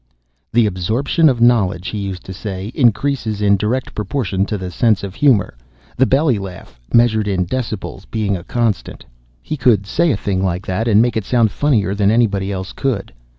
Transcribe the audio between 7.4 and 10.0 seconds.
decibels, being constant." He could